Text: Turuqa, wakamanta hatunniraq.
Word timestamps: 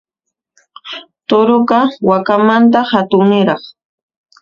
Turuqa, 1.27 1.79
wakamanta 2.09 2.79
hatunniraq. 2.91 3.61